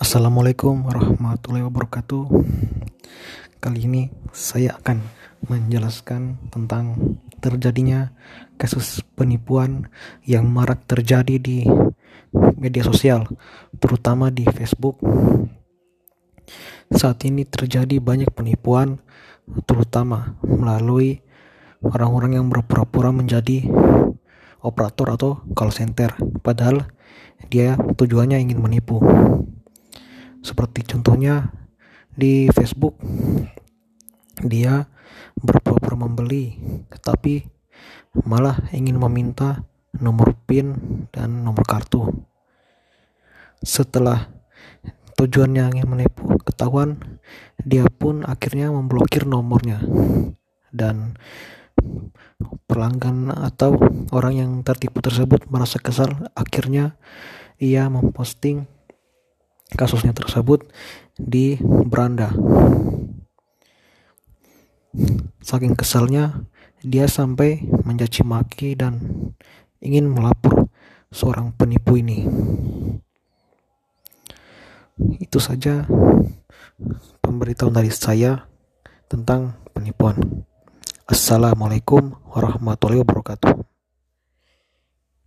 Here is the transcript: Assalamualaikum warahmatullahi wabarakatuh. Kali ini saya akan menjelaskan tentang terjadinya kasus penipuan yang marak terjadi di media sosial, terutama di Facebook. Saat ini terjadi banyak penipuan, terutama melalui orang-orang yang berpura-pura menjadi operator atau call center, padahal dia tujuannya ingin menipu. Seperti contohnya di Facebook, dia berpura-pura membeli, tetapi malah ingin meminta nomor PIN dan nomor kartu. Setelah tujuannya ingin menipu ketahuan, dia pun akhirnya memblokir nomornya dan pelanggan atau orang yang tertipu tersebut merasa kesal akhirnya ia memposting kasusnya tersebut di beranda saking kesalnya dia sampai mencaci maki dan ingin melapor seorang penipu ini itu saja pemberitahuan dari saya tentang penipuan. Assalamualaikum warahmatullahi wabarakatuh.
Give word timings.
Assalamualaikum 0.00 0.88
warahmatullahi 0.88 1.60
wabarakatuh. 1.68 2.24
Kali 3.60 3.84
ini 3.84 4.08
saya 4.32 4.80
akan 4.80 5.04
menjelaskan 5.44 6.40
tentang 6.48 6.96
terjadinya 7.36 8.08
kasus 8.56 9.04
penipuan 9.12 9.92
yang 10.24 10.48
marak 10.48 10.88
terjadi 10.88 11.36
di 11.36 11.68
media 12.56 12.80
sosial, 12.80 13.28
terutama 13.76 14.32
di 14.32 14.48
Facebook. 14.48 15.04
Saat 16.96 17.28
ini 17.28 17.44
terjadi 17.44 18.00
banyak 18.00 18.32
penipuan, 18.32 19.04
terutama 19.68 20.40
melalui 20.40 21.20
orang-orang 21.84 22.40
yang 22.40 22.48
berpura-pura 22.48 23.12
menjadi 23.12 23.68
operator 24.64 25.12
atau 25.12 25.44
call 25.52 25.76
center, 25.76 26.16
padahal 26.40 26.88
dia 27.52 27.76
tujuannya 27.76 28.40
ingin 28.40 28.64
menipu. 28.64 28.96
Seperti 30.40 30.84
contohnya 30.88 31.52
di 32.16 32.48
Facebook, 32.52 32.96
dia 34.40 34.88
berpura-pura 35.36 35.96
membeli, 35.96 36.56
tetapi 36.88 37.44
malah 38.24 38.56
ingin 38.72 38.96
meminta 38.96 39.64
nomor 39.96 40.34
PIN 40.48 40.74
dan 41.12 41.44
nomor 41.44 41.64
kartu. 41.68 42.08
Setelah 43.60 44.32
tujuannya 45.20 45.76
ingin 45.76 45.88
menipu 45.88 46.40
ketahuan, 46.40 47.20
dia 47.60 47.84
pun 47.86 48.24
akhirnya 48.24 48.72
memblokir 48.72 49.28
nomornya 49.28 49.84
dan 50.72 51.20
pelanggan 52.64 53.28
atau 53.34 53.76
orang 54.14 54.34
yang 54.34 54.50
tertipu 54.64 55.02
tersebut 55.02 55.50
merasa 55.52 55.76
kesal 55.82 56.30
akhirnya 56.32 56.96
ia 57.60 57.90
memposting 57.90 58.64
kasusnya 59.74 60.14
tersebut 60.14 60.66
di 61.14 61.58
beranda 61.62 62.34
saking 65.40 65.78
kesalnya 65.78 66.46
dia 66.82 67.06
sampai 67.06 67.62
mencaci 67.86 68.26
maki 68.26 68.74
dan 68.74 68.98
ingin 69.78 70.10
melapor 70.10 70.66
seorang 71.10 71.54
penipu 71.54 71.98
ini 71.98 72.26
itu 75.20 75.38
saja 75.40 75.86
pemberitahuan 77.24 77.76
dari 77.76 77.92
saya 77.92 78.44
tentang 79.08 79.56
penipuan. 79.72 80.44
Assalamualaikum 81.08 82.14
warahmatullahi 82.30 83.02
wabarakatuh. 83.02 83.69